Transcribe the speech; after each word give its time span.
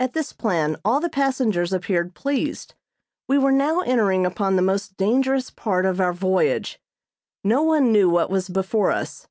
At 0.00 0.12
this 0.12 0.32
plan 0.32 0.76
all 0.84 0.98
the 0.98 1.08
passengers 1.08 1.72
appeared 1.72 2.16
pleased. 2.16 2.74
We 3.28 3.38
were 3.38 3.52
now 3.52 3.78
entering 3.78 4.26
upon 4.26 4.56
the 4.56 4.60
most 4.60 4.96
dangerous 4.96 5.50
part 5.50 5.86
of 5.86 6.00
our 6.00 6.12
voyage. 6.12 6.80
No 7.44 7.62
one 7.62 7.92
knew 7.92 8.10
what 8.10 8.28
was 8.28 8.48
before 8.48 8.90
us. 8.90 9.28